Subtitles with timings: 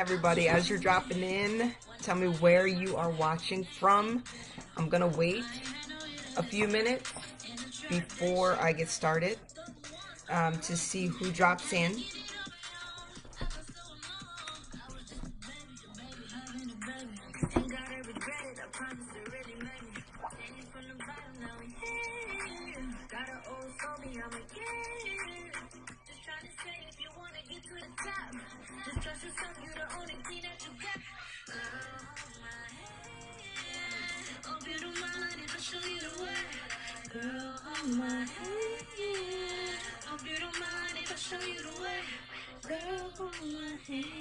[0.00, 0.48] everybody.
[0.48, 4.24] As you're dropping in, tell me where you are watching from.
[4.78, 5.44] I'm going to wait
[6.38, 7.12] a few minutes
[7.90, 9.38] before I get started
[10.30, 12.02] um, to see who drops in.
[43.92, 44.19] Okay.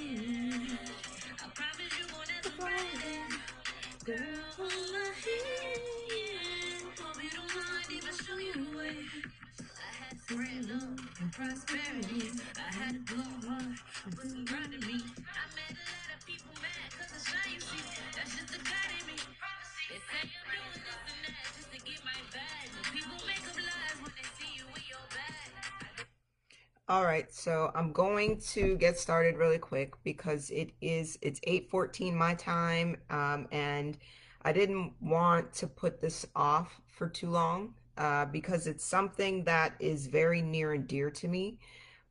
[26.90, 32.16] All right, so I'm going to get started really quick because it is it's 8:14
[32.16, 33.96] my time, um, and
[34.42, 39.76] I didn't want to put this off for too long uh, because it's something that
[39.80, 41.60] is very near and dear to me,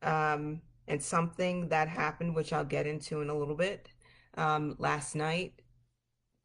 [0.01, 3.89] um, and something that happened, which I'll get into in a little bit,
[4.37, 5.61] um, last night,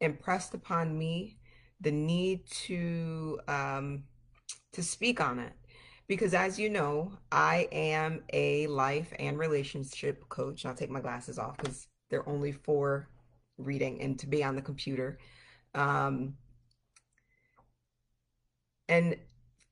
[0.01, 1.37] impressed upon me
[1.79, 4.03] the need to um,
[4.73, 5.53] to speak on it
[6.07, 10.65] because as you know, I am a life and relationship coach.
[10.65, 13.09] I'll take my glasses off because they're only for
[13.57, 15.17] reading and to be on the computer.
[15.73, 16.35] Um,
[18.87, 19.17] and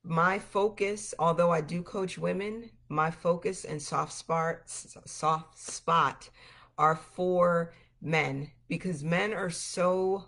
[0.02, 6.28] my focus, although I do coach women, my focus and soft spot, soft spot
[6.76, 10.24] are for men because men are so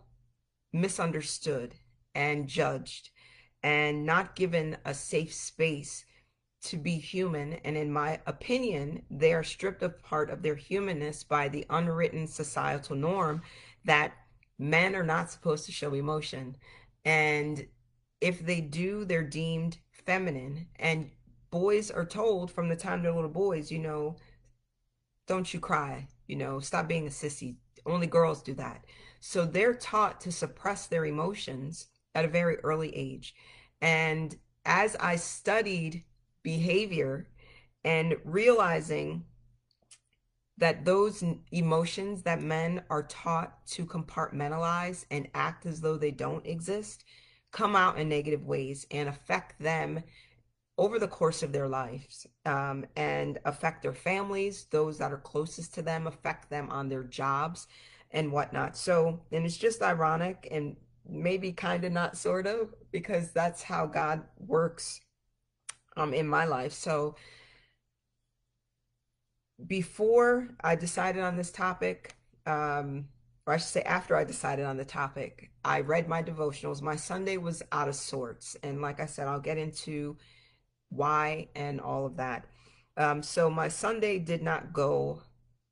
[0.72, 1.74] misunderstood
[2.14, 3.10] and judged
[3.62, 6.05] and not given a safe space
[6.66, 7.54] to be human.
[7.64, 12.26] And in my opinion, they are stripped of part of their humanness by the unwritten
[12.26, 13.42] societal norm
[13.84, 14.12] that
[14.58, 16.56] men are not supposed to show emotion.
[17.04, 17.66] And
[18.20, 20.68] if they do, they're deemed feminine.
[20.76, 21.10] And
[21.50, 24.16] boys are told from the time they're little boys, you know,
[25.26, 27.56] don't you cry, you know, stop being a sissy.
[27.84, 28.84] Only girls do that.
[29.20, 33.34] So they're taught to suppress their emotions at a very early age.
[33.80, 36.04] And as I studied
[36.46, 37.26] behavior
[37.82, 39.24] and realizing
[40.58, 46.46] that those emotions that men are taught to compartmentalize and act as though they don't
[46.46, 47.02] exist
[47.50, 50.00] come out in negative ways and affect them
[50.78, 55.74] over the course of their lives um, and affect their families, those that are closest
[55.74, 57.66] to them, affect them on their jobs
[58.12, 58.76] and whatnot.
[58.76, 60.76] So, and it's just ironic and
[61.08, 65.00] maybe kind of not sort of because that's how God works
[65.96, 66.72] um in my life.
[66.72, 67.16] So
[69.66, 72.14] before I decided on this topic,
[72.46, 73.08] um,
[73.46, 76.82] or I should say after I decided on the topic, I read my devotionals.
[76.82, 78.56] My Sunday was out of sorts.
[78.62, 80.16] And like I said, I'll get into
[80.90, 82.46] why and all of that.
[82.96, 85.22] Um, so my Sunday did not go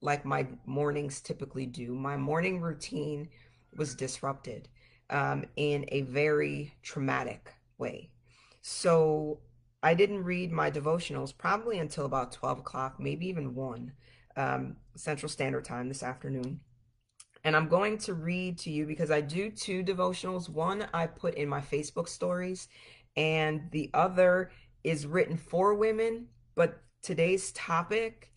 [0.01, 1.95] like my mornings typically do.
[1.95, 3.29] My morning routine
[3.77, 4.69] was disrupted
[5.11, 8.11] um, in a very traumatic way.
[8.61, 9.41] So
[9.85, 13.93] I didn't read my devotionals probably until about 12 o'clock, maybe even 1
[14.35, 16.61] um, Central Standard Time this afternoon.
[17.45, 20.49] And I'm going to read to you because I do two devotionals.
[20.49, 22.69] One I put in my Facebook stories,
[23.15, 24.51] and the other
[24.83, 26.29] is written for women.
[26.55, 28.33] But today's topic,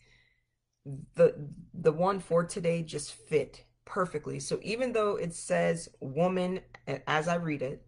[1.15, 1.33] the
[1.73, 4.41] the one for today just fit perfectly.
[4.41, 6.59] So even though it says woman
[7.07, 7.86] as I read it,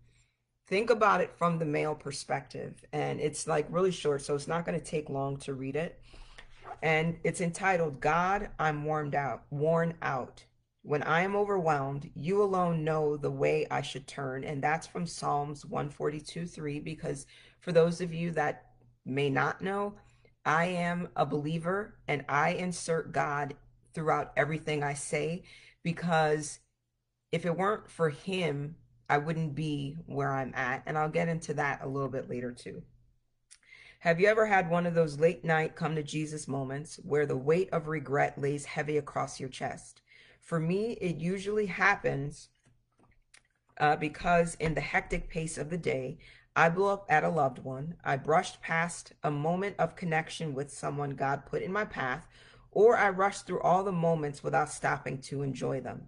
[0.70, 2.86] think about it from the male perspective.
[2.94, 6.00] And it's like really short, so it's not going to take long to read it.
[6.82, 10.46] And it's entitled God, I'm warmed out, worn out.
[10.84, 14.46] When I am overwhelmed, you alone know the way I should turn.
[14.46, 16.80] And that's from Psalms 142 3.
[16.80, 17.26] Because
[17.60, 18.68] for those of you that
[19.06, 19.96] may not know,
[20.46, 23.56] I am a believer and I insert God
[23.94, 25.44] throughout everything I say
[25.84, 26.60] because
[27.32, 28.76] if it weren't for him,
[29.10, 30.84] I wouldn't be where I'm at.
[30.86, 32.84] And I'll get into that a little bit later too.
[34.00, 37.36] Have you ever had one of those late night come to Jesus moments where the
[37.36, 40.02] weight of regret lays heavy across your chest?
[40.40, 42.50] For me, it usually happens
[43.78, 46.18] uh, because in the hectic pace of the day,
[46.56, 47.96] I blew up at a loved one.
[48.04, 52.26] I brushed past a moment of connection with someone God put in my path
[52.72, 56.08] or I rush through all the moments without stopping to enjoy them.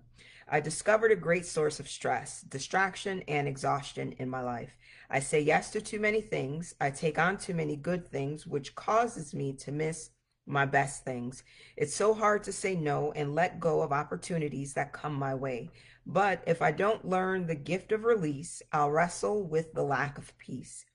[0.53, 4.77] I discovered a great source of stress, distraction, and exhaustion in my life.
[5.09, 6.75] I say yes to too many things.
[6.81, 10.09] I take on too many good things, which causes me to miss
[10.45, 11.45] my best things.
[11.77, 15.69] It's so hard to say no and let go of opportunities that come my way.
[16.05, 20.37] But if I don't learn the gift of release, I'll wrestle with the lack of
[20.37, 20.85] peace.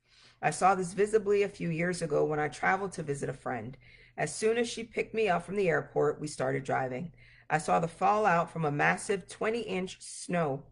[0.43, 3.79] I saw this visibly a few years ago when I traveled to visit a friend.
[4.19, 7.13] As soon as she picked me up from the airport, we started driving.
[7.49, 10.65] I saw the fallout from a massive 20 inch snow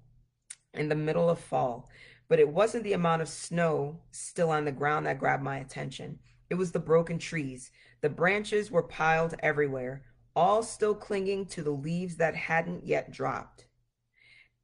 [0.72, 1.88] in the middle of fall,
[2.28, 6.18] but it wasn't the amount of snow still on the ground that grabbed my attention.
[6.50, 7.70] It was the broken trees.
[8.00, 10.02] The branches were piled everywhere,
[10.34, 13.66] all still clinging to the leaves that hadn't yet dropped.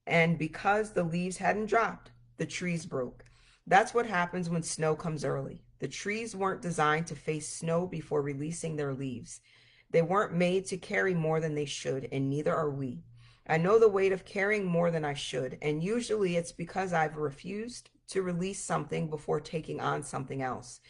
[0.06, 3.24] And because the leaves hadn't dropped, the trees broke.
[3.66, 5.62] That's what happens when snow comes early.
[5.78, 9.40] The trees weren't designed to face snow before releasing their leaves.
[9.90, 13.02] They weren't made to carry more than they should, and neither are we.
[13.46, 17.16] I know the weight of carrying more than I should, and usually it's because I've
[17.16, 20.80] refused to release something before taking on something else.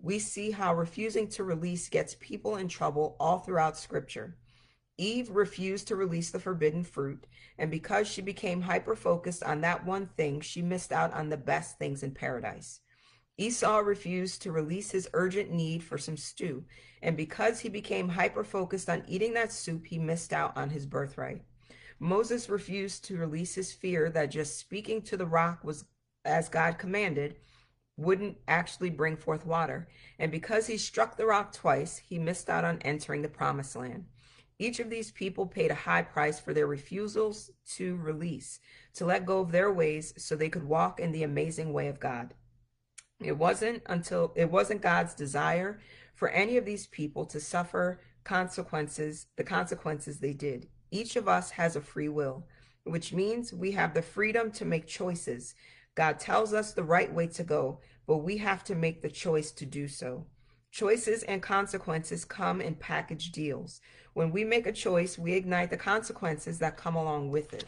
[0.00, 4.36] We see how refusing to release gets people in trouble all throughout Scripture.
[4.96, 7.26] Eve refused to release the forbidden fruit,
[7.56, 11.36] and because she became hyper focused on that one thing, she missed out on the
[11.36, 12.80] best things in paradise.
[13.40, 16.64] Esau refused to release his urgent need for some stew,
[17.00, 20.86] and because he became hyper focused on eating that soup, he missed out on his
[20.86, 21.42] birthright.
[22.00, 25.84] Moses refused to release his fear that just speaking to the rock was
[26.24, 27.36] as God commanded
[27.96, 29.88] wouldn't actually bring forth water,
[30.18, 34.04] and because he struck the rock twice, he missed out on entering the promised land.
[34.58, 38.58] Each of these people paid a high price for their refusals to release,
[38.94, 42.00] to let go of their ways so they could walk in the amazing way of
[42.00, 42.34] God.
[43.20, 45.80] It wasn't until it wasn't God's desire
[46.14, 50.68] for any of these people to suffer consequences, the consequences they did.
[50.90, 52.46] Each of us has a free will,
[52.84, 55.54] which means we have the freedom to make choices.
[55.94, 59.50] God tells us the right way to go, but we have to make the choice
[59.52, 60.26] to do so.
[60.70, 63.80] Choices and consequences come in package deals.
[64.12, 67.64] When we make a choice, we ignite the consequences that come along with it.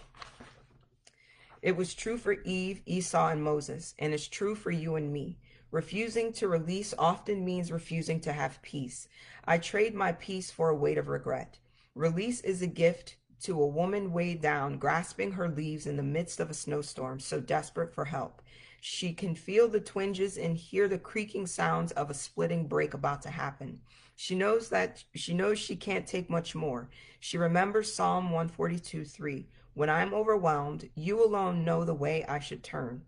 [1.63, 5.39] It was true for Eve, Esau, and Moses, and it's true for you and me.
[5.71, 9.09] Refusing to release often means refusing to have peace.
[9.45, 11.59] I trade my peace for a weight of regret.
[11.95, 16.41] Release is a gift to a woman weighed down, grasping her leaves in the midst
[16.41, 18.43] of a snowstorm, so desperate for help.
[18.81, 23.21] She can feel the twinges and hear the creaking sounds of a splitting break about
[23.23, 23.81] to happen.
[24.17, 26.89] She knows that she knows she can't take much more.
[27.21, 29.47] She remembers Psalm 142 3.
[29.75, 33.03] When I am overwhelmed, you alone know the way I should turn.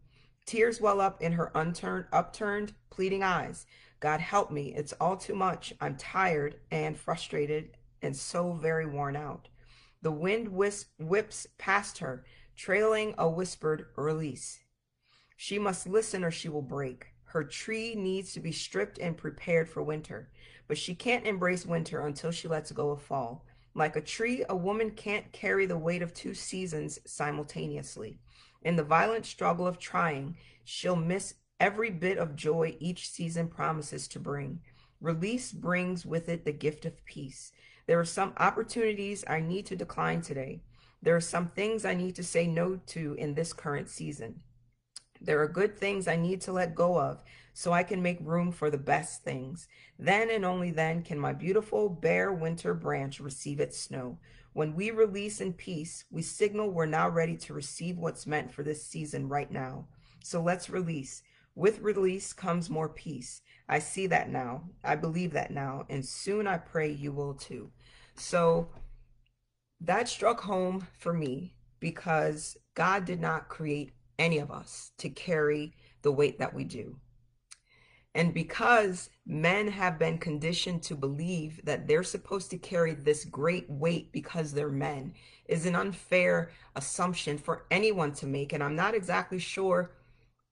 [0.46, 3.66] Tears well up in her unturned, upturned, pleading eyes.
[4.00, 4.74] God help me.
[4.74, 5.72] It's all too much.
[5.80, 9.48] I'm tired and frustrated and so very worn out.
[10.02, 12.24] The wind whips past her,
[12.56, 14.58] trailing a whispered release.
[15.36, 17.06] She must listen or she will break.
[17.26, 20.30] Her tree needs to be stripped and prepared for winter,
[20.68, 23.46] but she can't embrace winter until she lets go of fall.
[23.74, 28.18] Like a tree, a woman can't carry the weight of two seasons simultaneously.
[28.62, 34.06] In the violent struggle of trying, she'll miss every bit of joy each season promises
[34.08, 34.60] to bring.
[35.00, 37.52] Release brings with it the gift of peace.
[37.86, 40.60] There are some opportunities I need to decline today.
[41.00, 44.42] There are some things I need to say no to in this current season.
[45.24, 47.22] There are good things I need to let go of
[47.54, 49.68] so I can make room for the best things.
[49.98, 54.18] Then and only then can my beautiful bare winter branch receive its snow.
[54.52, 58.62] When we release in peace, we signal we're now ready to receive what's meant for
[58.62, 59.86] this season right now.
[60.22, 61.22] So let's release.
[61.54, 63.42] With release comes more peace.
[63.68, 64.64] I see that now.
[64.82, 65.86] I believe that now.
[65.88, 67.70] And soon I pray you will too.
[68.16, 68.68] So
[69.80, 75.74] that struck home for me because God did not create any of us to carry
[76.02, 76.96] the weight that we do.
[78.14, 83.68] And because men have been conditioned to believe that they're supposed to carry this great
[83.70, 85.14] weight because they're men
[85.46, 88.52] is an unfair assumption for anyone to make.
[88.52, 89.92] And I'm not exactly sure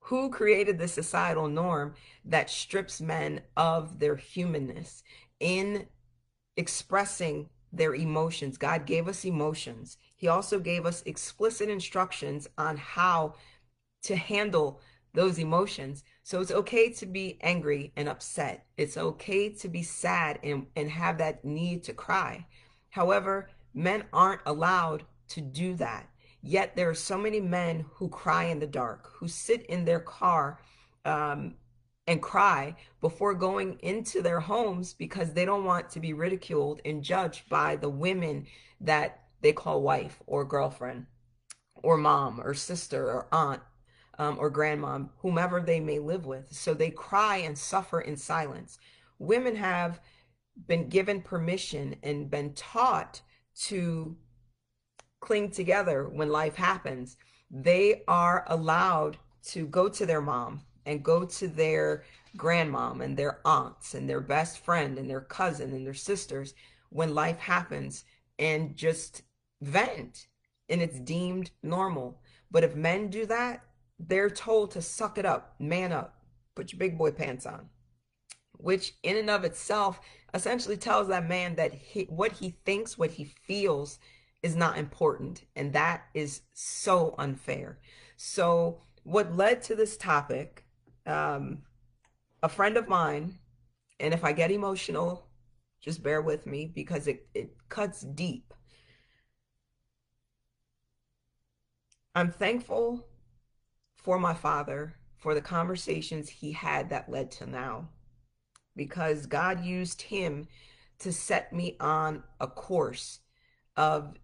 [0.05, 5.02] who created the societal norm that strips men of their humanness
[5.38, 5.87] in
[6.57, 8.57] expressing their emotions.
[8.57, 9.99] God gave us emotions.
[10.17, 13.35] He also gave us explicit instructions on how
[14.02, 14.80] to handle
[15.14, 16.04] those emotions.
[16.23, 18.66] So it's okay to be angry and upset.
[18.76, 22.47] It's okay to be sad and, and have that need to cry.
[22.90, 26.09] However, men aren't allowed to do that.
[26.42, 30.00] Yet there are so many men who cry in the dark, who sit in their
[30.00, 30.61] car
[31.04, 31.54] um,
[32.07, 37.02] and cry before going into their homes because they don't want to be ridiculed and
[37.02, 38.47] judged by the women
[38.80, 41.07] that they call wife or girlfriend
[41.83, 43.62] or mom or sister or aunt
[44.20, 46.52] um, or grandmom, whomever they may live with.
[46.52, 48.78] So they cry and suffer in silence.
[49.18, 49.98] Women have
[50.68, 53.22] been given permission and been taught
[53.62, 54.14] to
[55.20, 57.16] cling together when life happens.
[57.50, 62.04] They are allowed to go to their mom and go to their
[62.36, 66.52] grandmom and their aunts and their best friend and their cousin and their sisters
[66.90, 68.04] when life happens
[68.38, 69.22] and just
[69.62, 70.26] vent
[70.68, 72.20] and it's deemed normal.
[72.50, 73.64] But if men do that,
[74.09, 76.16] they're told to suck it up, man up,
[76.54, 77.69] put your big boy pants on,
[78.52, 80.00] which in and of itself
[80.33, 83.99] essentially tells that man that he, what he thinks, what he feels
[84.42, 85.45] is not important.
[85.54, 87.78] And that is so unfair.
[88.16, 90.64] So, what led to this topic,
[91.07, 91.62] um,
[92.42, 93.38] a friend of mine,
[93.99, 95.26] and if I get emotional,
[95.80, 98.52] just bear with me because it, it cuts deep.
[102.14, 103.07] I'm thankful
[104.02, 107.88] for my father for the conversations he had that led to now
[108.75, 110.49] because God used him
[111.00, 113.21] to set me on a course
[113.76, 114.14] of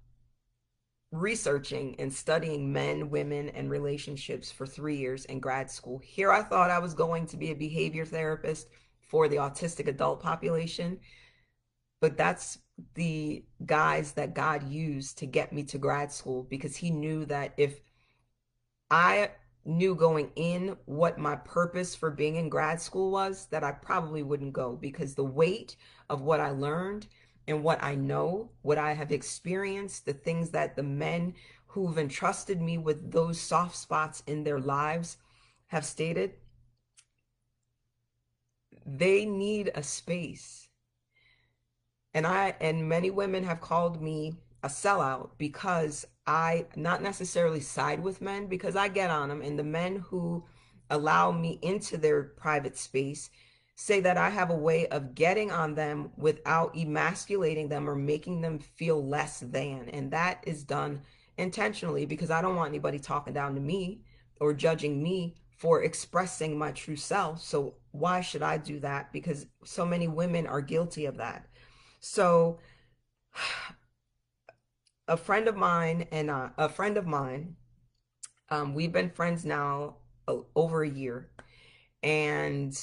[1.13, 5.99] researching and studying men, women, and relationships for three years in grad school.
[5.99, 8.69] Here I thought I was going to be a behavior therapist
[8.99, 10.99] for the autistic adult population,
[12.01, 12.59] but that's
[12.95, 17.55] the guys that God used to get me to grad school because he knew that
[17.57, 17.81] if
[18.91, 19.31] I
[19.67, 24.23] knew going in what my purpose for being in grad school was, that I probably
[24.23, 25.77] wouldn't go because the weight
[26.09, 27.09] of what I learned
[27.49, 31.35] and what I know, what I have experienced, the things that the men
[31.67, 35.19] who've entrusted me with those soft spots in their lives
[35.67, 36.35] have stated,
[38.87, 40.69] they need a space.
[42.15, 48.03] And I and many women have called me a sellout because I not necessarily side
[48.03, 50.45] with men because I get on them and the men who
[50.91, 53.31] allow me into their private space
[53.77, 58.41] say that I have a way of getting on them without emasculating them or making
[58.41, 59.91] them feel less than.
[59.91, 61.03] And that is done
[61.37, 64.01] intentionally because I don't want anybody talking down to me
[64.41, 67.43] or judging me for expressing my true self.
[67.43, 69.13] So why should I do that?
[69.13, 71.47] Because so many women are guilty of that.
[72.01, 72.59] So
[75.09, 77.57] a friend of mine and uh, a friend of mine,
[78.51, 79.97] um, we've been friends now
[80.55, 81.31] over a year.
[82.03, 82.77] And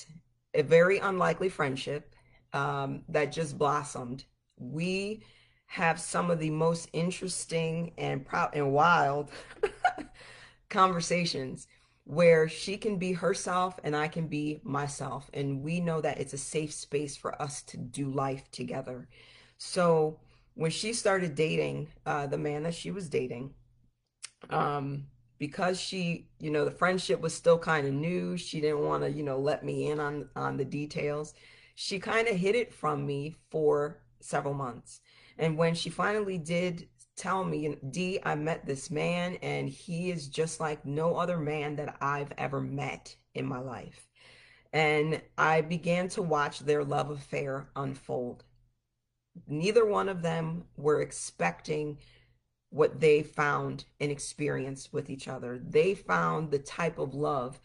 [0.54, 2.16] a very unlikely friendship
[2.54, 4.26] um, that just blossomed.
[4.58, 5.24] We
[5.66, 9.32] have some of the most interesting and proud and wild
[10.70, 11.68] conversations
[12.06, 15.30] where she can be herself and I can be myself.
[15.34, 19.08] And we know that it's a safe space for us to do life together.
[19.58, 20.20] So
[20.56, 23.54] when she started dating uh, the man that she was dating,
[24.50, 25.08] um,
[25.40, 29.12] because she, you know, the friendship was still kind of new, she didn't want to,
[29.12, 31.34] you know, let me in on on the details.
[31.76, 35.02] She kind of hid it from me for several months.
[35.38, 40.28] And when she finally did tell me, D, I met this man and he is
[40.28, 44.08] just like no other man that I've ever met in my life.
[44.72, 48.44] And I began to watch their love affair unfold.
[49.48, 51.98] Neither one of them were expecting
[52.70, 55.60] what they found and experienced with each other.
[55.64, 57.60] They found the type of love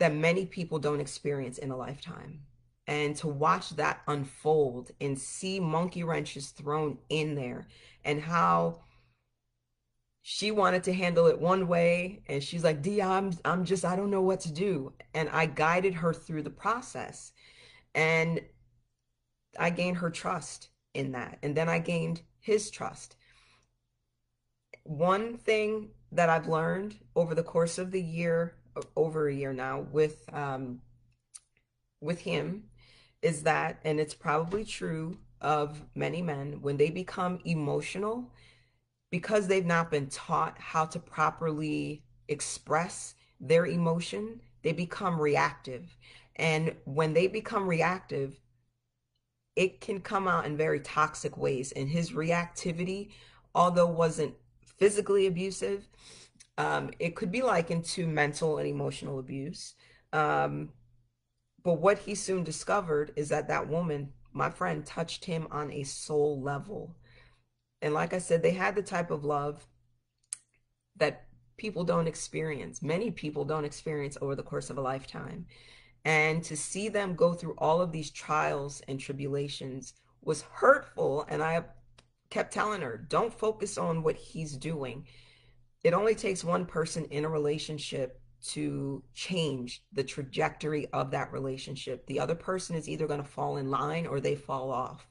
[0.00, 2.40] that many people don't experience in a lifetime.
[2.86, 7.68] And to watch that unfold and see monkey wrenches thrown in there
[8.04, 8.80] and how
[10.22, 13.94] she wanted to handle it one way and she's like, "D, I'm I'm just I
[13.94, 17.32] don't know what to do." And I guided her through the process.
[17.94, 18.40] And
[19.58, 21.38] I gained her trust in that.
[21.42, 23.16] And then I gained his trust
[24.84, 28.54] one thing that I've learned over the course of the year,
[28.96, 30.80] over a year now, with um,
[32.00, 32.64] with him,
[33.22, 38.32] is that, and it's probably true of many men, when they become emotional,
[39.10, 45.96] because they've not been taught how to properly express their emotion, they become reactive.
[46.36, 48.40] And when they become reactive,
[49.60, 51.70] it can come out in very toxic ways.
[51.72, 53.10] And his reactivity,
[53.54, 54.34] although wasn't
[54.78, 55.86] physically abusive.
[56.56, 59.74] Um, it could be likened to mental and emotional abuse.
[60.14, 60.70] Um,
[61.62, 65.82] but what he soon discovered is that that woman, my friend, touched him on a
[65.82, 66.96] soul level.
[67.82, 69.66] And like I said, they had the type of love
[70.96, 71.26] that
[71.58, 72.80] people don't experience.
[72.80, 75.44] Many people don't experience over the course of a lifetime.
[76.04, 81.26] And to see them go through all of these trials and tribulations was hurtful.
[81.28, 81.64] And I
[82.30, 85.06] kept telling her, don't focus on what he's doing.
[85.82, 92.06] It only takes one person in a relationship to change the trajectory of that relationship.
[92.06, 95.06] The other person is either going to fall in line or they fall off.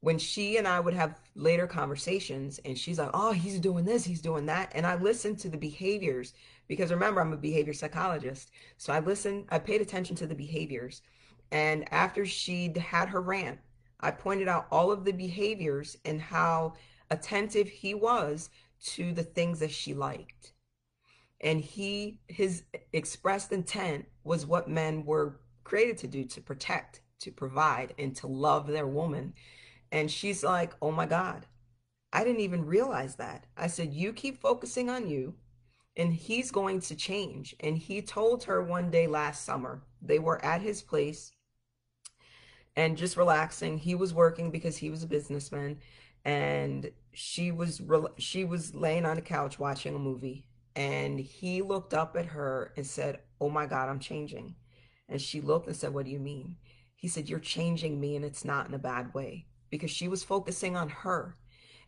[0.00, 4.04] When she and I would have later conversations, and she's like, Oh, he's doing this,
[4.04, 4.72] he's doing that.
[4.74, 6.32] And I listened to the behaviors
[6.68, 8.50] because remember, I'm a behavior psychologist.
[8.76, 11.02] So I listened, I paid attention to the behaviors.
[11.50, 13.58] And after she'd had her rant,
[14.00, 16.74] I pointed out all of the behaviors and how
[17.10, 18.50] attentive he was
[18.84, 20.52] to the things that she liked.
[21.40, 27.32] And he, his expressed intent was what men were created to do to protect, to
[27.32, 29.34] provide, and to love their woman.
[29.92, 31.46] And she's like, oh my God,
[32.12, 33.46] I didn't even realize that.
[33.56, 35.34] I said, you keep focusing on you,
[35.96, 37.54] and he's going to change.
[37.60, 41.32] And he told her one day last summer, they were at his place
[42.76, 43.78] and just relaxing.
[43.78, 45.78] He was working because he was a businessman
[46.24, 47.80] and she was
[48.18, 52.72] she was laying on the couch watching a movie and he looked up at her
[52.76, 54.54] and said, "Oh my god, I'm changing."
[55.08, 56.56] And she looked and said, "What do you mean?"
[56.94, 60.24] He said, "You're changing me and it's not in a bad way." Because she was
[60.24, 61.36] focusing on her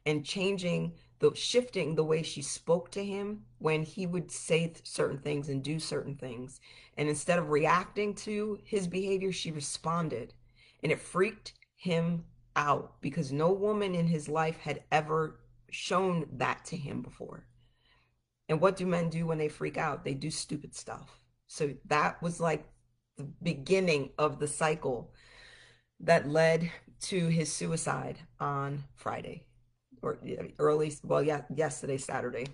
[0.06, 5.18] and changing the shifting the way she spoke to him when he would say certain
[5.18, 6.60] things and do certain things.
[6.96, 10.34] And instead of reacting to his behavior, she responded
[10.82, 12.24] and it freaked him
[12.56, 17.46] out because no woman in his life had ever shown that to him before.
[18.48, 20.04] And what do men do when they freak out?
[20.04, 21.20] They do stupid stuff.
[21.46, 22.64] So that was like
[23.16, 25.12] the beginning of the cycle
[26.02, 29.44] that led to his suicide on Friday
[30.02, 30.18] or
[30.58, 32.46] early, well, yeah, yesterday, Saturday,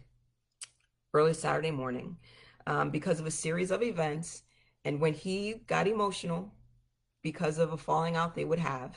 [1.14, 2.18] early Saturday morning,
[2.66, 4.42] um, because of a series of events.
[4.84, 6.52] And when he got emotional,
[7.22, 8.96] because of a falling out they would have,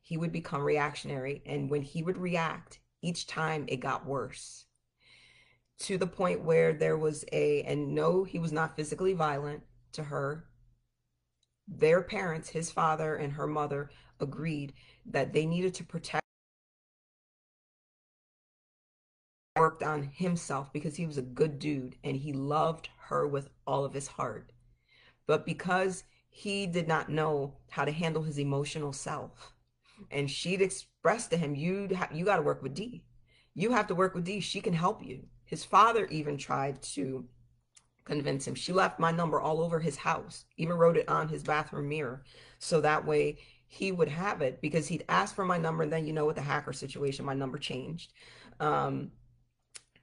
[0.00, 1.42] he would become reactionary.
[1.44, 4.66] And when he would react, each time it got worse
[5.80, 10.04] to the point where there was a, and no, he was not physically violent to
[10.04, 10.44] her.
[11.68, 14.72] Their parents, his father and her mother, agreed
[15.06, 16.22] that they needed to protect
[19.56, 23.84] worked on himself because he was a good dude and he loved her with all
[23.84, 24.50] of his heart.
[25.26, 29.52] But because he did not know how to handle his emotional self.
[30.10, 33.04] And she'd expressed to him, you you got to work with D.
[33.54, 34.40] You have to work with D.
[34.40, 35.26] She can help you.
[35.44, 37.28] His father even tried to
[38.04, 38.54] convince him.
[38.54, 42.24] She left my number all over his house, even wrote it on his bathroom mirror.
[42.58, 45.84] So that way he would have it because he'd asked for my number.
[45.84, 48.12] And then, you know, with the hacker situation, my number changed.
[48.60, 49.12] Um,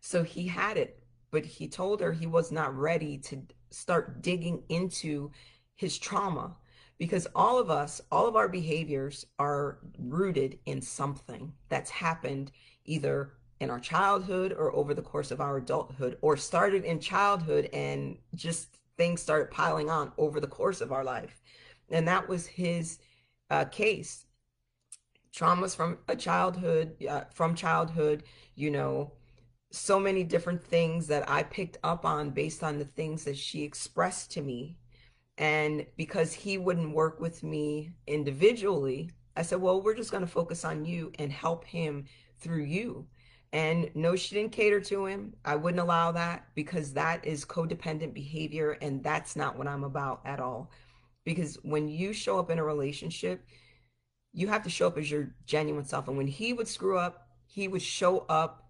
[0.02, 4.64] so he had it, but he told her he was not ready to start digging
[4.70, 5.32] into
[5.76, 6.56] his trauma
[6.98, 12.52] because all of us, all of our behaviors are rooted in something that's happened
[12.86, 17.70] either in our childhood or over the course of our adulthood or started in childhood
[17.74, 21.42] and just things started piling on over the course of our life.
[21.90, 23.00] And that was his
[23.50, 24.26] uh, case.
[25.36, 28.24] Traumas from a childhood, uh, from childhood,
[28.56, 29.14] you know,
[29.72, 33.64] so many different things that I picked up on based on the things that she
[33.64, 34.78] expressed to me
[35.40, 40.30] and because he wouldn't work with me individually, I said, well, we're just going to
[40.30, 42.06] focus on you and help him
[42.40, 43.08] through you.
[43.52, 45.34] And no, she didn't cater to him.
[45.44, 48.78] I wouldn't allow that because that is codependent behavior.
[48.82, 50.72] And that's not what I'm about at all.
[51.24, 53.44] Because when you show up in a relationship,
[54.34, 56.08] you have to show up as your genuine self.
[56.08, 58.70] And when he would screw up, he would show up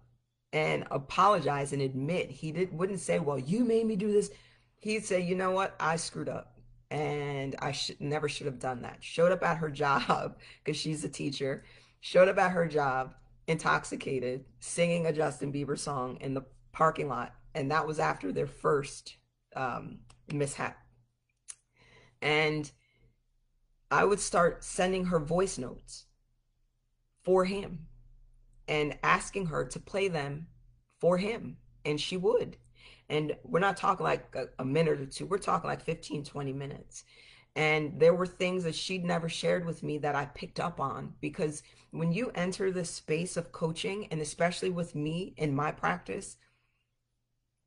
[0.52, 4.30] and apologize and admit he did wouldn't say, Well, you made me do this.
[4.78, 5.76] He'd say, You know what?
[5.78, 6.58] I screwed up
[6.90, 8.98] and I should never should have done that.
[9.00, 11.64] Showed up at her job because she's a teacher.
[12.00, 13.14] Showed up at her job
[13.50, 18.46] intoxicated, singing a Justin Bieber song in the parking lot, and that was after their
[18.46, 19.16] first
[19.56, 19.98] um,
[20.32, 20.78] mishap.
[22.22, 22.70] And
[23.90, 26.04] I would start sending her voice notes
[27.24, 27.88] for him
[28.68, 30.46] and asking her to play them
[31.00, 32.56] for him, and she would.
[33.08, 36.52] And we're not talking like a, a, minute or two, we're talking like 15, 20
[36.52, 37.02] minutes.
[37.56, 41.14] And there were things that she'd never shared with me that I picked up on
[41.20, 46.36] because when you enter the space of coaching, and especially with me in my practice,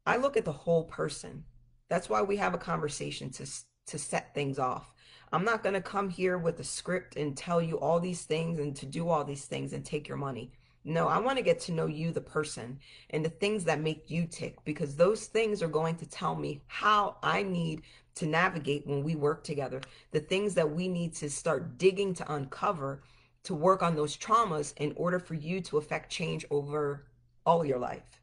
[0.05, 1.43] I look at the whole person.
[1.89, 3.45] That's why we have a conversation to,
[3.87, 4.93] to set things off.
[5.31, 8.59] I'm not going to come here with a script and tell you all these things
[8.59, 10.51] and to do all these things and take your money.
[10.85, 14.11] No, I want to get to know you, the person, and the things that make
[14.11, 17.83] you tick, because those things are going to tell me how I need
[18.15, 22.33] to navigate when we work together, the things that we need to start digging to
[22.33, 23.01] uncover
[23.43, 27.05] to work on those traumas in order for you to affect change over
[27.45, 28.21] all your life.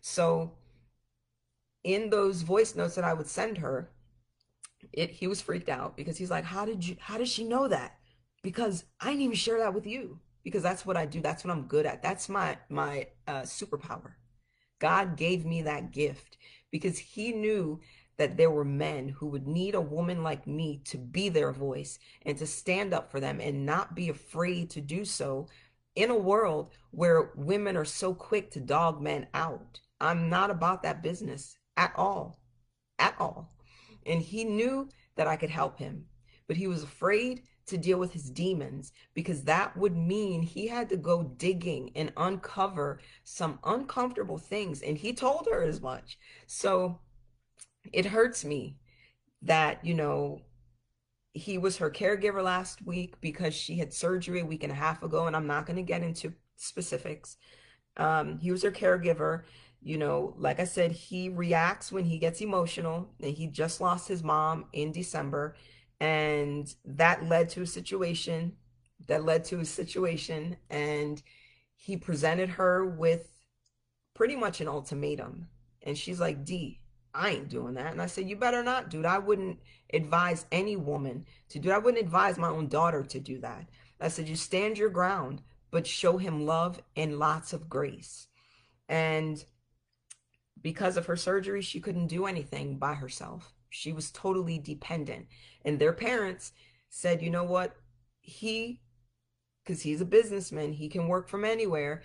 [0.00, 0.52] So,
[1.82, 3.90] in those voice notes that I would send her,
[4.92, 6.96] it he was freaked out because he's like, "How did you?
[7.00, 7.98] How did she know that?
[8.42, 10.20] Because I didn't even share that with you.
[10.42, 11.20] Because that's what I do.
[11.20, 12.02] That's what I'm good at.
[12.02, 14.12] That's my my uh, superpower.
[14.78, 16.38] God gave me that gift
[16.70, 17.80] because He knew
[18.20, 21.98] that there were men who would need a woman like me to be their voice
[22.26, 25.48] and to stand up for them and not be afraid to do so
[25.96, 29.80] in a world where women are so quick to dog men out.
[30.02, 32.42] I'm not about that business at all.
[32.98, 33.54] At all.
[34.04, 36.04] And he knew that I could help him,
[36.46, 40.90] but he was afraid to deal with his demons because that would mean he had
[40.90, 44.82] to go digging and uncover some uncomfortable things.
[44.82, 46.18] And he told her as much.
[46.46, 47.00] So
[47.92, 48.78] it hurts me
[49.42, 50.42] that, you know,
[51.32, 55.02] he was her caregiver last week because she had surgery a week and a half
[55.02, 57.36] ago, and I'm not going to get into specifics.
[57.96, 59.42] Um, he was her caregiver.
[59.82, 64.08] You know, like I said, he reacts when he gets emotional, and he just lost
[64.08, 65.56] his mom in December,
[66.00, 68.56] and that led to a situation
[69.06, 71.22] that led to a situation, and
[71.74, 73.30] he presented her with
[74.14, 75.48] pretty much an ultimatum.
[75.82, 76.79] And she's like, D,
[77.14, 77.92] I ain't doing that.
[77.92, 79.06] And I said, You better not, dude.
[79.06, 79.58] I wouldn't
[79.92, 81.74] advise any woman to do that.
[81.76, 83.66] I wouldn't advise my own daughter to do that.
[84.00, 88.28] I said, You stand your ground, but show him love and lots of grace.
[88.88, 89.44] And
[90.62, 93.52] because of her surgery, she couldn't do anything by herself.
[93.70, 95.26] She was totally dependent.
[95.64, 96.52] And their parents
[96.88, 97.76] said, You know what?
[98.20, 98.80] He,
[99.64, 102.02] because he's a businessman, he can work from anywhere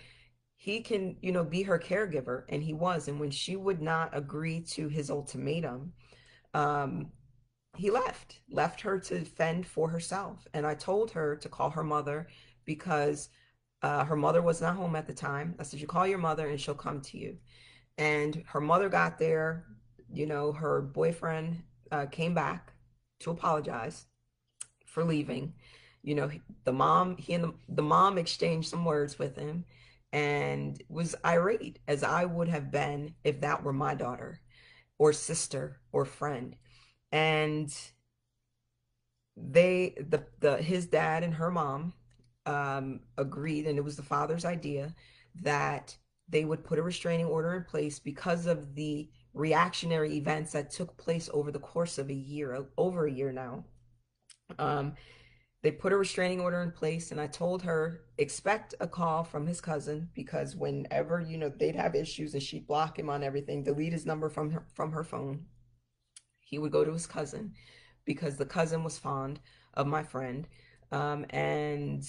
[0.56, 2.44] he can, you know, be her caregiver.
[2.48, 3.08] And he was.
[3.08, 5.92] And when she would not agree to his ultimatum,
[6.54, 7.12] um,
[7.76, 10.46] he left, left her to fend for herself.
[10.54, 12.26] And I told her to call her mother
[12.64, 13.28] because
[13.82, 15.54] uh, her mother was not home at the time.
[15.58, 17.36] I said, You call your mother and she'll come to you.
[17.98, 19.66] And her mother got there.
[20.10, 22.72] You know, her boyfriend uh, came back
[23.20, 24.06] to apologize
[24.86, 25.52] for leaving.
[26.02, 26.30] You know,
[26.64, 29.64] the mom, he and the, the mom exchanged some words with him
[30.12, 34.40] and was irate as I would have been if that were my daughter
[34.98, 36.56] or sister or friend.
[37.12, 37.72] And
[39.36, 41.92] they the the his dad and her mom
[42.46, 44.94] um, agreed and it was the father's idea
[45.42, 45.96] that
[46.28, 50.96] they would put a restraining order in place because of the reactionary events that took
[50.96, 53.64] place over the course of a year over a year now
[54.58, 54.94] um,
[55.62, 59.46] they put a restraining order in place, and I told her expect a call from
[59.46, 63.62] his cousin because whenever you know they'd have issues and she'd block him on everything,
[63.62, 65.46] delete his number from her from her phone.
[66.40, 67.54] He would go to his cousin
[68.04, 69.40] because the cousin was fond
[69.74, 70.46] of my friend,
[70.92, 72.08] um, and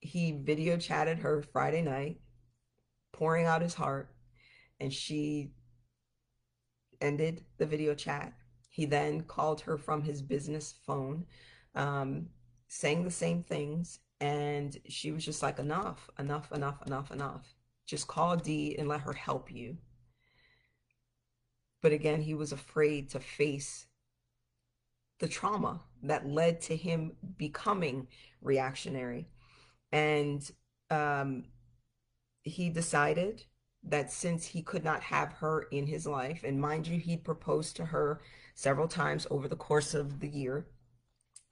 [0.00, 2.20] he video chatted her Friday night,
[3.12, 4.14] pouring out his heart,
[4.80, 5.52] and she
[7.00, 8.32] ended the video chat.
[8.68, 11.26] He then called her from his business phone.
[11.74, 12.26] Um,
[12.72, 13.98] saying the same things.
[14.18, 17.54] And she was just like, enough, enough, enough, enough, enough.
[17.86, 19.76] Just call D and let her help you.
[21.82, 23.86] But again, he was afraid to face
[25.18, 28.08] the trauma that led to him becoming
[28.40, 29.28] reactionary.
[29.90, 30.50] And
[30.90, 31.44] um,
[32.42, 33.44] he decided
[33.84, 37.76] that since he could not have her in his life, and mind you, he'd proposed
[37.76, 38.22] to her
[38.54, 40.68] several times over the course of the year,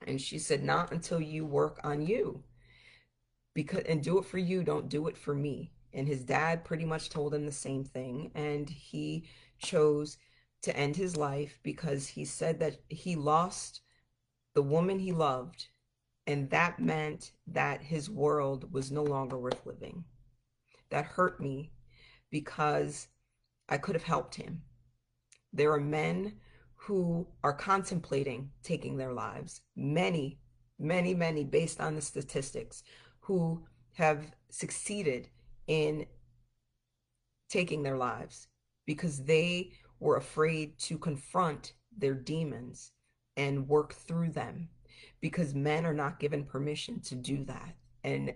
[0.07, 2.43] and she said, Not until you work on you.
[3.55, 5.73] Because and do it for you, don't do it for me.
[5.93, 8.31] And his dad pretty much told him the same thing.
[8.35, 10.17] And he chose
[10.63, 13.81] to end his life because he said that he lost
[14.55, 15.69] the woman he loved.
[16.27, 20.05] And that meant that his world was no longer worth living.
[20.91, 21.73] That hurt me
[22.31, 23.09] because
[23.69, 24.63] I could have helped him.
[25.53, 26.35] There are men
[26.83, 29.61] who are contemplating taking their lives.
[29.77, 30.39] Many,
[30.79, 32.83] many, many, based on the statistics,
[33.21, 35.29] who have succeeded
[35.67, 36.07] in
[37.51, 38.49] taking their lives
[38.87, 42.93] because they were afraid to confront their demons
[43.37, 44.71] and work through them
[45.21, 47.75] because men are not given permission to do that.
[48.05, 48.33] And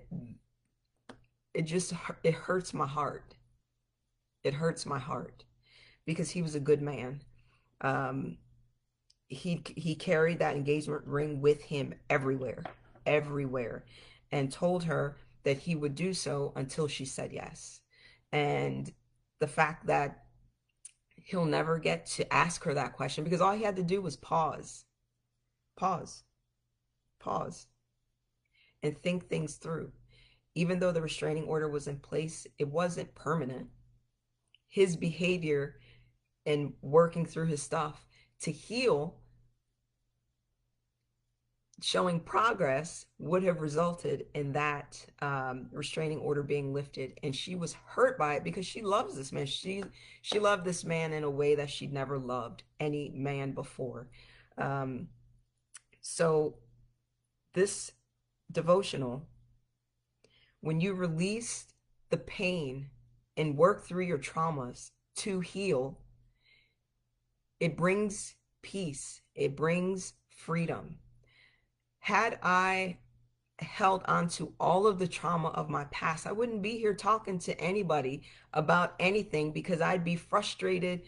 [1.54, 3.36] it just it hurts my heart.
[4.42, 5.44] It hurts my heart
[6.04, 7.22] because he was a good man
[7.84, 8.38] um,
[9.28, 12.64] he he carried that engagement ring with him everywhere,
[13.06, 13.84] everywhere,
[14.32, 17.80] and told her that he would do so until she said yes.
[18.32, 18.90] And
[19.38, 20.24] the fact that
[21.16, 24.16] he'll never get to ask her that question because all he had to do was
[24.16, 24.86] pause,
[25.76, 26.24] pause,
[27.20, 27.66] pause,
[28.82, 29.92] and think things through.
[30.54, 33.66] Even though the restraining order was in place, it wasn't permanent.
[34.68, 35.76] His behavior
[36.46, 38.06] and working through his stuff
[38.40, 39.16] to heal
[41.82, 47.18] showing progress would have resulted in that um, restraining order being lifted.
[47.22, 49.46] And she was hurt by it because she loves this man.
[49.46, 49.82] She
[50.22, 54.08] she loved this man in a way that she'd never loved any man before.
[54.56, 55.08] Um,
[56.00, 56.56] so
[57.54, 57.92] this
[58.50, 59.28] devotional
[60.60, 61.66] when you release
[62.10, 62.88] the pain
[63.36, 65.98] and work through your traumas to heal
[67.60, 70.98] it brings peace it brings freedom
[72.00, 72.98] had I
[73.60, 77.38] held on to all of the trauma of my past, I wouldn't be here talking
[77.40, 81.02] to anybody about anything because I'd be frustrated,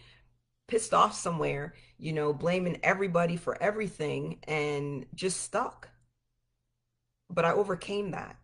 [0.68, 5.88] pissed off somewhere, you know, blaming everybody for everything and just stuck.
[7.28, 8.36] But I overcame that.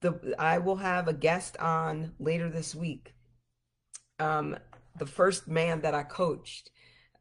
[0.00, 3.14] The I will have a guest on later this week.
[4.18, 4.56] Um,
[4.98, 6.70] the first man that I coached,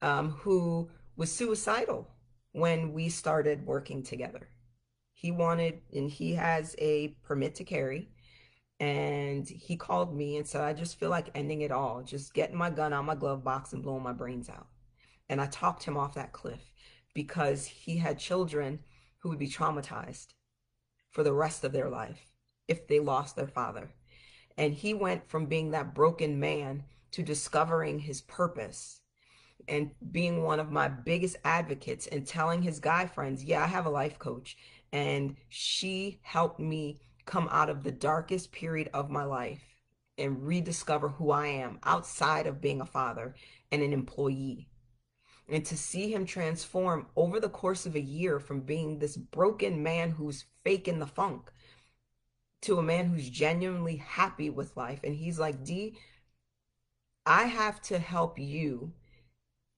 [0.01, 2.09] um, who was suicidal
[2.51, 4.49] when we started working together.
[5.13, 8.09] He wanted, and he has a permit to carry.
[8.79, 12.57] And he called me and said, I just feel like ending it all, just getting
[12.57, 14.67] my gun out my glove box and blowing my brains out.
[15.29, 16.59] And I talked him off that cliff
[17.13, 18.79] because he had children
[19.19, 20.27] who would be traumatized
[21.11, 22.33] for the rest of their life
[22.67, 23.91] if they lost their father.
[24.57, 26.83] And he went from being that broken man
[27.13, 28.99] to discovering his purpose
[29.67, 33.85] and being one of my biggest advocates and telling his guy friends, yeah, I have
[33.85, 34.57] a life coach.
[34.91, 39.61] And she helped me come out of the darkest period of my life
[40.17, 43.35] and rediscover who I am outside of being a father
[43.71, 44.67] and an employee.
[45.47, 49.83] And to see him transform over the course of a year from being this broken
[49.83, 51.51] man who's faking the funk
[52.61, 55.01] to a man who's genuinely happy with life.
[55.03, 55.97] And he's like, D,
[57.25, 58.93] I have to help you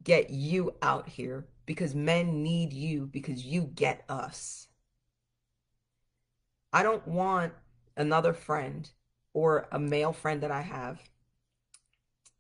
[0.04, 4.68] get you out here because men need you because you get us.
[6.72, 7.54] I don't want
[7.98, 8.90] another friend
[9.34, 11.00] or a male friend that I have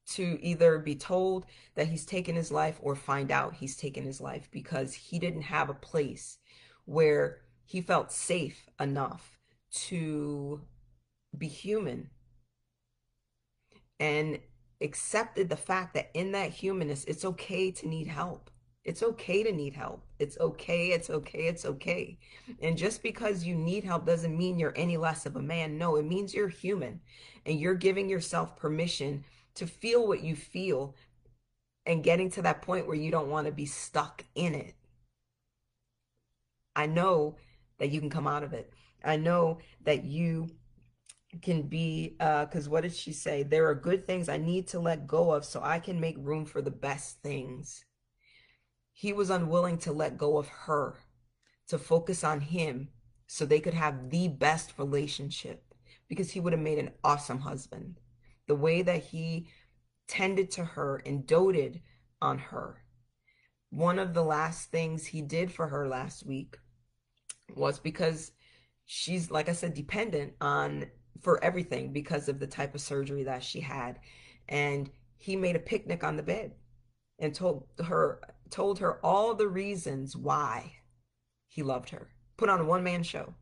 [0.07, 4.21] to either be told that he's taken his life or find out he's taken his
[4.21, 6.37] life because he didn't have a place
[6.85, 9.39] where he felt safe enough
[9.71, 10.61] to
[11.35, 12.09] be human.
[13.99, 14.39] And
[14.81, 18.49] accepted the fact that in that humanness, it's okay to need help.
[18.83, 20.03] It's okay to need help.
[20.19, 20.89] It's okay.
[20.89, 21.47] It's okay.
[21.47, 22.19] It's okay.
[22.61, 25.77] And just because you need help doesn't mean you're any less of a man.
[25.77, 27.01] No, it means you're human
[27.45, 29.23] and you're giving yourself permission
[29.55, 30.95] to feel what you feel
[31.87, 34.75] and getting to that point where you don't want to be stuck in it.
[36.75, 37.37] I know
[37.79, 38.71] that you can come out of it.
[39.03, 40.49] I know that you
[41.41, 43.43] can be uh because uh, what did she say?
[43.43, 46.45] There are good things i need to let go of so i can make room
[46.45, 47.85] for the best things.
[48.93, 50.95] He was unwilling to let go of her
[51.67, 52.89] to focus on him
[53.27, 55.73] so they could have the best relationship
[56.07, 57.99] because he would have made an awesome husband.
[58.47, 59.47] The way that he
[60.07, 61.81] tended to her and doted
[62.21, 62.83] on her.
[63.69, 66.57] One of the last things he did for her last week
[67.55, 68.31] was because
[68.85, 70.85] she's like i said dependent on
[71.21, 73.99] for everything because of the type of surgery that she had.
[74.47, 76.53] And he made a picnic on the bed
[77.19, 80.73] and told her told her all the reasons why
[81.47, 82.09] he loved her.
[82.37, 83.33] Put on a one man show.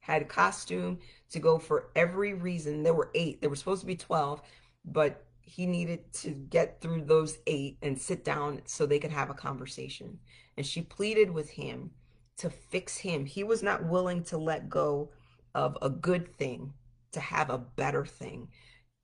[0.00, 0.98] Had a costume
[1.30, 2.82] to go for every reason.
[2.82, 3.40] There were eight.
[3.40, 4.42] There were supposed to be 12,
[4.84, 9.30] but he needed to get through those eight and sit down so they could have
[9.30, 10.18] a conversation.
[10.56, 11.90] And she pleaded with him
[12.38, 13.24] to fix him.
[13.24, 15.10] He was not willing to let go
[15.54, 16.74] of a good thing
[17.14, 18.48] to have a better thing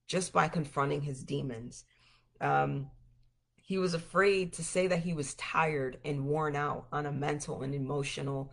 [0.06, 1.84] just by confronting his demons.
[2.40, 2.90] Um,
[3.56, 7.62] he was afraid to say that he was tired and worn out on a mental
[7.62, 8.52] and emotional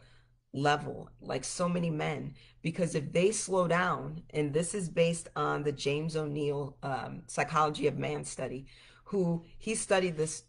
[0.54, 5.64] level, like so many men, because if they slow down, and this is based on
[5.64, 8.68] the James O'Neil um, Psychology of Man study,
[9.06, 10.44] who he studied this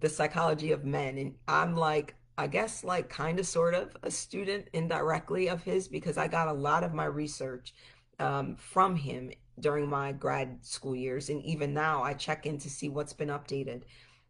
[0.00, 4.10] the psychology of men, and I'm like, I guess like kind of sort of a
[4.10, 7.74] student indirectly of his because I got a lot of my research
[8.18, 11.28] um, from him during my grad school years.
[11.28, 13.82] And even now, I check in to see what's been updated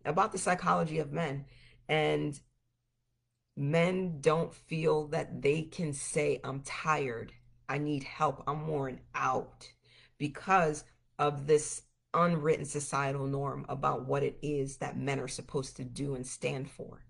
[0.04, 1.44] about the psychology of men.
[1.88, 2.38] And
[3.56, 7.32] men don't feel that they can say, I'm tired,
[7.68, 9.68] I need help, I'm worn out
[10.18, 10.84] because
[11.18, 11.82] of this
[12.14, 16.70] unwritten societal norm about what it is that men are supposed to do and stand
[16.70, 17.04] for.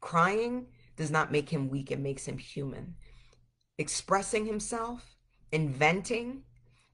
[0.00, 2.94] Crying does not make him weak, it makes him human.
[3.78, 5.15] Expressing himself,
[5.56, 6.42] inventing,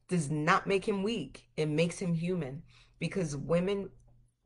[0.08, 2.62] does not make him weak, it makes him human
[3.00, 3.90] because women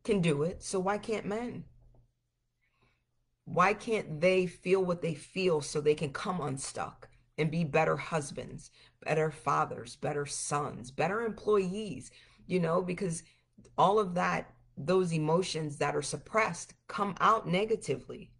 [0.04, 1.64] can do it, so why can't men?
[3.44, 7.96] Why can't they feel what they feel so they can come unstuck and be better
[7.98, 8.70] husbands,
[9.04, 12.10] better fathers, better sons, better employees?
[12.46, 13.22] You know, because
[13.76, 18.30] all of that, those emotions that are suppressed come out negatively.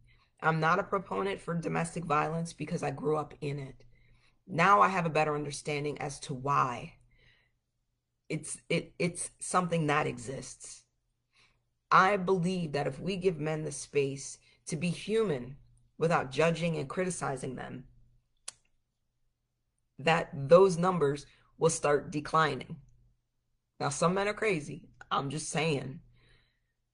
[0.40, 3.85] I'm not a proponent for domestic violence because I grew up in it.
[4.46, 6.94] Now I have a better understanding as to why.
[8.28, 10.84] It's it it's something that exists.
[11.90, 15.56] I believe that if we give men the space to be human
[15.98, 17.84] without judging and criticizing them,
[19.98, 21.26] that those numbers
[21.58, 22.76] will start declining.
[23.80, 24.88] Now, some men are crazy.
[25.10, 26.00] I'm just saying.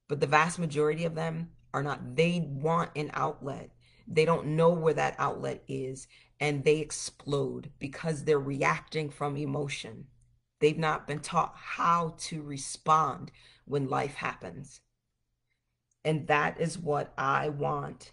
[0.08, 2.16] But the vast majority of them are not.
[2.16, 3.70] They want an outlet.
[4.06, 6.06] They don't know where that outlet is
[6.42, 10.08] and they explode because they're reacting from emotion.
[10.58, 13.30] They've not been taught how to respond
[13.64, 14.80] when life happens.
[16.04, 18.10] And that is what I want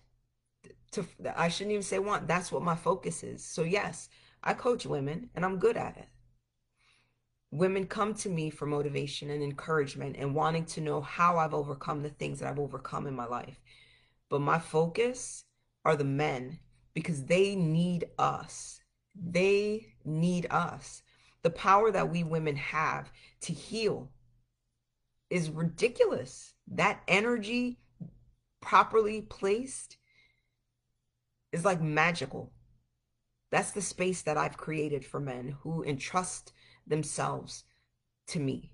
[0.92, 2.28] to I shouldn't even say want.
[2.28, 3.44] That's what my focus is.
[3.44, 4.10] So yes,
[4.44, 6.10] I coach women and I'm good at it.
[7.50, 12.04] Women come to me for motivation and encouragement and wanting to know how I've overcome
[12.04, 13.60] the things that I've overcome in my life.
[14.30, 15.46] But my focus
[15.84, 16.60] are the men
[17.00, 18.82] because they need us.
[19.16, 21.02] They need us.
[21.44, 23.10] The power that we women have
[23.44, 24.12] to heal
[25.30, 26.56] is ridiculous.
[26.68, 27.80] That energy
[28.60, 29.96] properly placed
[31.54, 32.52] is like magical.
[33.50, 36.52] That's the space that I've created for men who entrust
[36.86, 37.64] themselves
[38.28, 38.74] to me.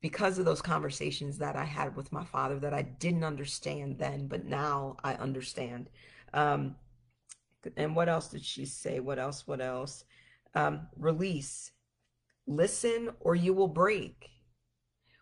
[0.00, 4.28] Because of those conversations that I had with my father that I didn't understand then,
[4.28, 5.90] but now I understand.
[6.32, 6.76] Um,
[7.76, 9.00] and what else did she say?
[9.00, 9.46] What else?
[9.46, 10.04] What else?
[10.54, 11.72] Um, release.
[12.46, 14.30] Listen or you will break.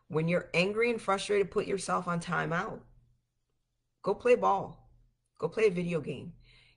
[0.08, 2.80] When you're angry and frustrated, put yourself on timeout.
[4.02, 4.90] Go play ball.
[5.38, 6.32] Go play a video game.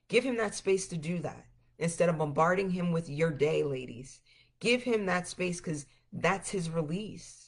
[0.08, 1.46] Give him that space to do that
[1.78, 4.20] instead of bombarding him with your day, ladies.
[4.60, 7.41] Give him that space because that's his release.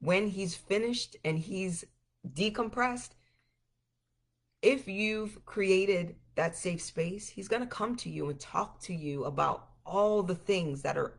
[0.00, 1.84] When he's finished and he's
[2.26, 3.10] decompressed,
[4.62, 8.94] if you've created that safe space, he's going to come to you and talk to
[8.94, 11.18] you about all the things that are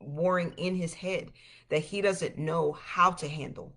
[0.00, 1.32] warring in his head
[1.68, 3.74] that he doesn't know how to handle.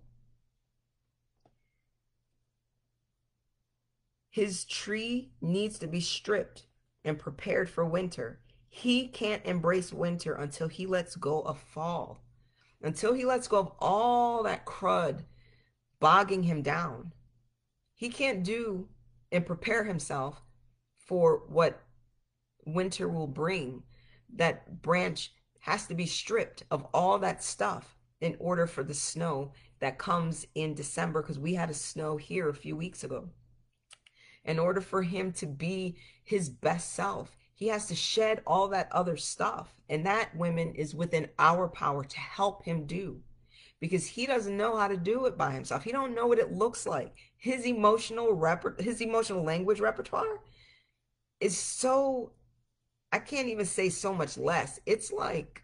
[4.30, 6.66] His tree needs to be stripped
[7.04, 8.40] and prepared for winter.
[8.68, 12.22] He can't embrace winter until he lets go of fall,
[12.82, 15.24] until he lets go of all that crud
[16.00, 17.12] bogging him down.
[17.94, 18.88] He can't do
[19.30, 20.42] and prepare himself
[20.96, 21.82] for what
[22.64, 23.82] winter will bring.
[24.34, 29.52] That branch has to be stripped of all that stuff in order for the snow
[29.80, 33.28] that comes in December because we had a snow here a few weeks ago.
[34.44, 38.90] In order for him to be his best self, he has to shed all that
[38.90, 39.74] other stuff.
[39.90, 43.20] And that, women, is within our power to help him do
[43.80, 45.84] because he doesn't know how to do it by himself.
[45.84, 47.12] He don't know what it looks like.
[47.36, 50.40] His emotional rep- his emotional language repertoire
[51.38, 52.32] is so
[53.12, 54.80] I can't even say so much less.
[54.86, 55.62] It's like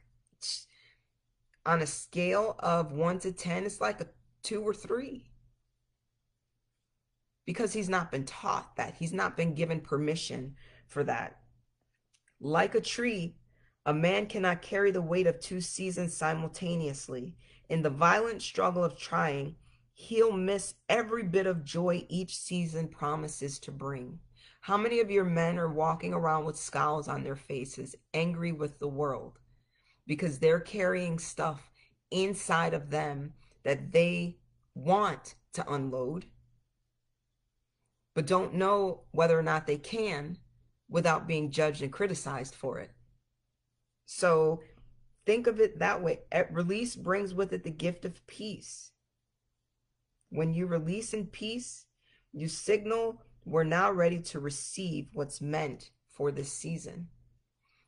[1.65, 4.09] on a scale of one to 10, it's like a
[4.43, 5.31] two or three.
[7.47, 10.57] Because he's not been taught that, he's not been given permission
[10.89, 11.39] for that.
[12.41, 13.37] Like a tree,
[13.85, 17.35] a man cannot carry the weight of two seasons simultaneously.
[17.69, 19.57] In the violent struggle of trying,
[19.93, 24.21] he'll miss every bit of joy each season promises to bring.
[24.61, 28.79] How many of your men are walking around with scowls on their faces, angry with
[28.79, 29.39] the world
[30.07, 31.71] because they're carrying stuff
[32.11, 34.39] inside of them that they
[34.75, 36.27] want to unload,
[38.15, 40.39] but don't know whether or not they can
[40.89, 42.91] without being judged and criticized for it?
[44.05, 44.61] So
[45.25, 46.21] think of it that way.
[46.51, 48.93] Release brings with it the gift of peace.
[50.31, 51.87] When you release in peace,
[52.33, 57.09] you signal we're now ready to receive what's meant for this season.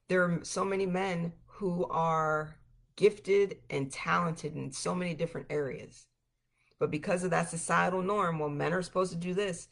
[0.09, 2.57] There are so many men who are
[2.95, 6.07] gifted and talented in so many different areas.
[6.79, 9.69] But because of that societal norm, well, men are supposed to do this.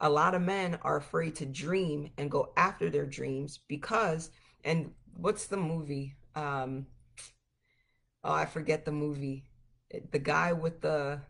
[0.00, 4.30] A lot of men are afraid to dream and go after their dreams because,
[4.64, 6.16] and what's the movie?
[6.34, 6.86] Um,
[8.22, 9.44] oh, I forget the movie.
[10.10, 11.20] The guy with the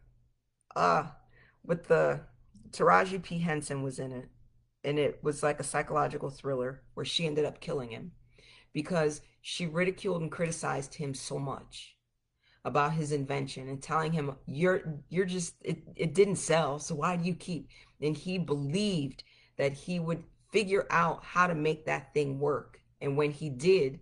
[0.74, 1.04] uh
[1.64, 2.20] with the
[2.70, 3.38] Taraji P.
[3.38, 4.28] Henson was in it.
[4.84, 8.12] And it was like a psychological thriller where she ended up killing him
[8.72, 11.95] because she ridiculed and criticized him so much
[12.66, 17.16] about his invention and telling him you're you're just it, it didn't sell so why
[17.16, 17.68] do you keep?
[18.02, 19.22] And he believed
[19.56, 22.80] that he would figure out how to make that thing work.
[23.00, 24.00] And when he did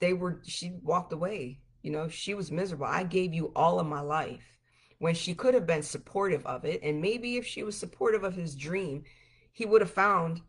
[0.00, 1.60] they were she walked away.
[1.82, 2.86] You know she was miserable.
[2.86, 4.58] I gave you all of my life.
[4.98, 8.34] When she could have been supportive of it and maybe if she was supportive of
[8.34, 9.04] his dream
[9.52, 10.40] he would have found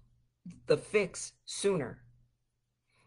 [0.68, 2.00] the fix sooner.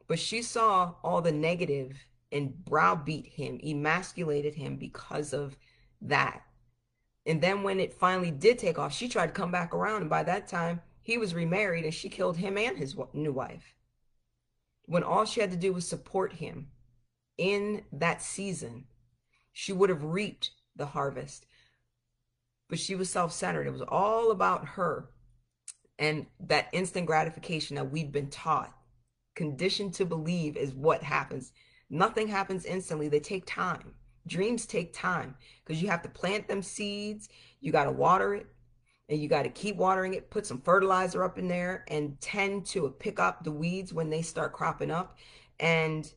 [0.07, 1.97] But she saw all the negative
[2.33, 5.57] and browbeat him emasculated him because of
[6.01, 6.43] that
[7.25, 10.11] and then when it finally did take off she tried to come back around and
[10.11, 13.75] by that time he was remarried and she killed him and his new wife
[14.87, 16.69] when all she had to do was support him
[17.37, 18.85] in that season,
[19.53, 21.47] she would have reaped the harvest.
[22.69, 23.67] But she was self centered.
[23.67, 25.11] It was all about her
[25.99, 28.77] and that instant gratification that we've been taught,
[29.35, 31.53] conditioned to believe is what happens.
[31.89, 33.95] Nothing happens instantly, they take time.
[34.27, 37.29] Dreams take time because you have to plant them seeds,
[37.61, 38.47] you got to water it,
[39.09, 42.67] and you got to keep watering it, put some fertilizer up in there, and tend
[42.67, 45.17] to pick up the weeds when they start cropping up.
[45.61, 46.13] And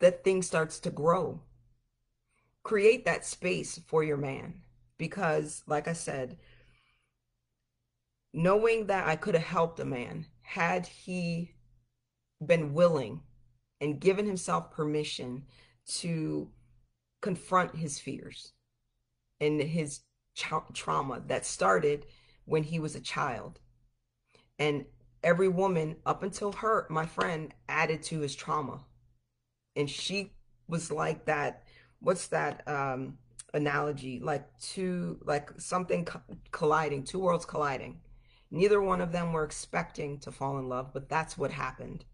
[0.00, 1.40] that thing starts to grow.
[2.64, 4.62] Create that space for your man
[4.98, 6.38] because, like I said,
[8.32, 11.52] knowing that I could have helped a man had he
[12.44, 13.20] been willing
[13.82, 15.42] and given himself permission
[15.84, 16.48] to
[17.20, 18.52] confront his fears
[19.40, 20.02] and his
[20.36, 22.06] tra- trauma that started
[22.44, 23.58] when he was a child.
[24.58, 24.84] And
[25.24, 28.84] every woman, up until her, my friend, added to his trauma.
[29.74, 30.30] And she
[30.68, 31.64] was like that
[31.98, 33.18] what's that um
[33.52, 34.20] analogy?
[34.20, 36.06] Like two like something
[36.52, 38.00] colliding two worlds colliding.
[38.50, 42.04] Neither one of them were expecting to fall in love but that's what happened.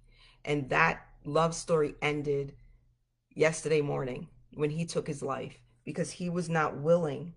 [0.44, 2.54] And that love story ended
[3.34, 7.34] yesterday morning when he took his life because he was not willing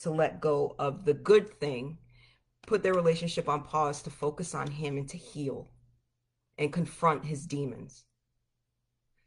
[0.00, 1.98] to let go of the good thing
[2.66, 5.70] put their relationship on pause to focus on him and to heal
[6.56, 8.04] and confront his demons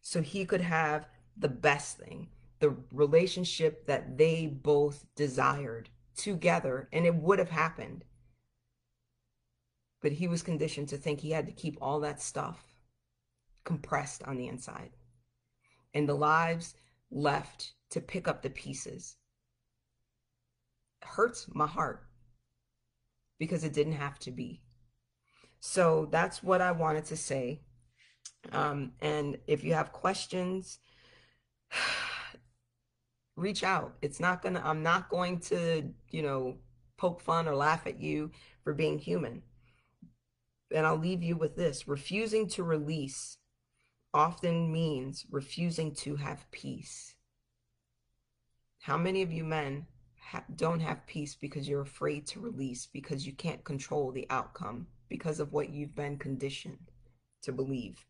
[0.02, 2.30] so he could have the best thing,
[2.60, 8.06] the relationship that they both desired together, and it would have happened.
[10.02, 12.64] But he was conditioned to think he had to keep all that stuff
[13.68, 14.92] compressed on the inside.
[15.94, 16.74] And the lives
[17.12, 19.18] left to pick up the pieces
[21.04, 22.06] hurts my heart
[23.40, 24.62] because it didn't have to be.
[25.60, 27.62] So that's what I wanted to say.
[28.54, 30.80] Um, and if you have questions,
[33.36, 33.98] reach out.
[34.02, 36.56] It's not gonna, I'm not going to, you know,
[36.98, 38.32] poke fun or laugh at you
[38.64, 39.44] for being human.
[40.74, 43.38] And I'll leave you with this refusing to release
[44.18, 47.16] often means refusing to have peace.
[48.82, 49.88] How many of you men
[50.20, 54.88] ha- don't have peace because you're afraid to release, because you can't control the outcome,
[55.08, 56.92] because of what you've been conditioned
[57.44, 58.06] to believe?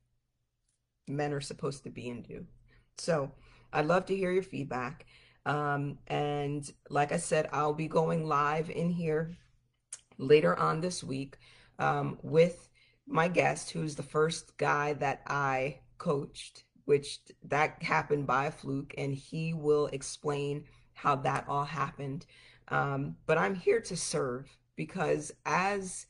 [1.08, 2.45] men are supposed to be and do.
[2.97, 3.32] So
[3.72, 5.05] I'd love to hear your feedback.
[5.45, 9.38] Um, and like I said, I'll be going live in here
[10.18, 11.38] later on this week
[11.80, 12.68] um, with
[13.08, 18.93] my guest, who's the first guy that I coached, which that happened by a fluke,
[18.98, 22.26] and he will explain how that all happened.
[22.70, 26.06] Um, but I'm here to serve because as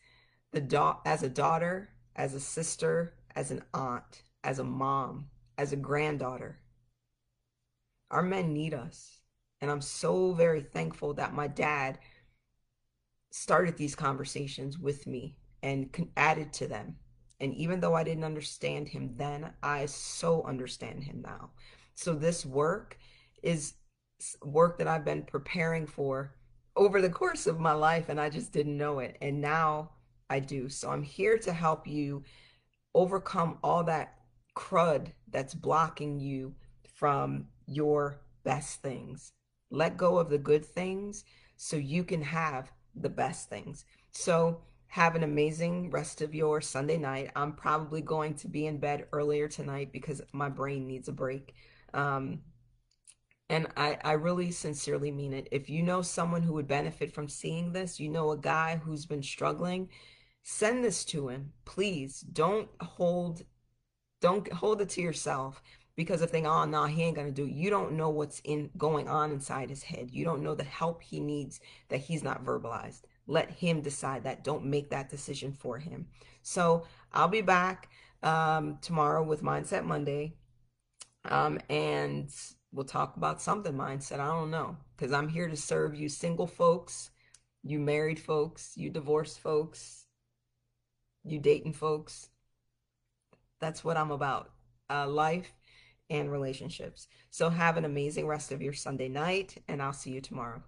[0.52, 5.74] the da- as a daughter, as a sister, as an aunt, as a mom, as
[5.74, 6.60] a granddaughter.
[8.10, 9.22] Our men need us.
[9.60, 12.00] And I'm so very thankful that my dad
[13.32, 16.96] started these conversations with me and added to them.
[17.40, 21.52] And even though I didn't understand him then, I so understand him now.
[21.94, 22.98] So this work
[23.44, 23.74] is
[24.44, 26.34] work that I've been preparing for
[26.76, 29.18] over the course of my life and I just didn't know it.
[29.22, 29.92] And now
[30.30, 30.70] I do.
[30.70, 32.24] So I'm here to help you
[32.94, 34.16] overcome all that
[34.56, 36.56] crud that's blocking you
[36.96, 39.32] from your best things.
[39.70, 41.26] Let go of the good things
[41.58, 43.86] so you can have the best things.
[44.12, 47.32] So, have an amazing rest of your Sunday night.
[47.36, 51.54] I'm probably going to be in bed earlier tonight because my brain needs a break.
[51.94, 52.42] Um,
[53.50, 55.48] and I, I really sincerely mean it.
[55.52, 59.06] If you know someone who would benefit from seeing this, you know a guy who's
[59.06, 59.90] been struggling,
[60.44, 61.54] send this to him.
[61.66, 63.44] Please don't hold
[64.22, 65.62] don't hold it to yourself.
[65.96, 67.52] because of thing, oh no, he ain't gonna do it.
[67.52, 70.12] You don't know what's in going on inside his head.
[70.12, 71.60] You don't know the help he needs
[71.90, 73.02] that he's not verbalized.
[73.28, 74.44] Let him decide that.
[74.44, 76.08] Don't make that decision for him.
[76.42, 77.90] So I'll be back
[78.24, 80.34] um, tomorrow with Mindset Monday.
[81.26, 82.34] Um, and
[82.72, 84.20] we'll talk about something mindset.
[84.20, 84.78] I don't know.
[84.96, 87.12] Because I'm here to serve you single folks,
[87.64, 90.06] you married folks, you divorced folks,
[91.24, 92.30] you dating folks.
[93.60, 94.52] That's what I'm about.
[94.90, 95.52] Uh, life
[96.10, 97.08] and relationships.
[97.30, 100.64] So have an amazing rest of your Sunday night, and I'll see you tomorrow.